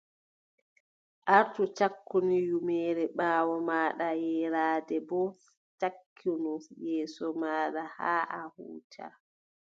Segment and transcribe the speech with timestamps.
[1.35, 5.27] Artu cakkinu ƴummere ɓaawo maaɗa, yeeraande boo
[5.79, 6.53] cakkinu
[6.85, 9.05] yeeso maaɗa haa a huuca.